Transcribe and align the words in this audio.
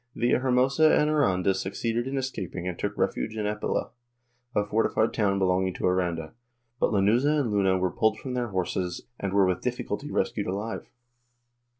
Villahermosa 0.15 0.97
and 0.97 1.11
Aranda 1.11 1.53
succeeded 1.53 2.07
in 2.07 2.17
escaping 2.17 2.67
and 2.67 2.79
took 2.79 2.97
refuge 2.97 3.37
in 3.37 3.45
Epila, 3.45 3.91
a 4.55 4.65
fortified 4.65 5.13
town 5.13 5.37
belonging 5.37 5.75
to 5.75 5.85
Aranda, 5.85 6.33
but 6.79 6.91
Lanuza 6.91 7.39
and 7.39 7.51
Luna 7.51 7.77
were 7.77 7.91
pulled 7.91 8.17
from 8.17 8.33
their 8.33 8.47
horses 8.47 9.03
and 9.19 9.31
were 9.31 9.45
with 9.45 9.61
difficulty 9.61 10.09
rescued 10.09 10.47
alive. 10.47 10.89